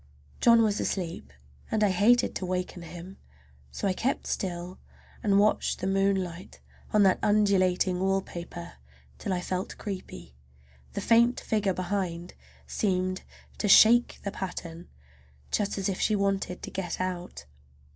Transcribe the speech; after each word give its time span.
John 0.39 0.63
was 0.63 0.79
asleep 0.79 1.31
and 1.69 1.83
I 1.83 1.89
hated 1.91 2.33
to 2.33 2.45
waken 2.47 2.81
him, 2.81 3.17
so 3.69 3.87
I 3.87 3.93
kept 3.93 4.25
still 4.25 4.79
and 5.21 5.37
watched 5.37 5.77
the 5.77 5.85
moonlight 5.85 6.59
on 6.91 7.03
that 7.03 7.19
undulating 7.21 7.99
wallpaper 7.99 8.77
till 9.19 9.31
I 9.31 9.41
felt 9.41 9.77
creepy. 9.77 10.33
The 10.93 11.01
faint 11.01 11.39
figure 11.39 11.75
behind 11.75 12.33
seemed 12.65 13.21
to 13.59 13.67
shake 13.67 14.19
the 14.23 14.31
pattern, 14.31 14.87
just 15.51 15.77
as 15.77 15.87
if 15.87 15.99
she 15.99 16.15
wanted 16.15 16.63
to 16.63 16.71
get 16.71 16.99
out. 16.99 17.45